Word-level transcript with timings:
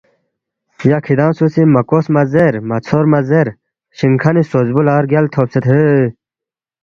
”یا 0.89 0.97
کِھدانگ 1.05 1.35
سُو 1.37 1.45
سی 1.53 1.63
مہ 1.73 1.81
کوس 1.89 2.05
مہ 2.13 2.23
زیر، 2.31 2.53
مہ 2.67 2.77
ژھور 2.85 3.05
مہ 3.11 3.19
زیر، 3.29 3.47
شِنگ 3.97 4.17
کھنی 4.21 4.43
خسوس 4.45 4.67
بُو 4.73 4.81
لہ 4.85 4.93
رگیل 5.03 5.25
تھوبسید 5.33 5.63
ہے 5.69 5.83